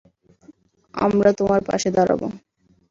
আমরা 0.93 1.29
তোমার 1.39 1.61
পাশে 1.65 1.89
দাঁড়াব। 1.91 2.21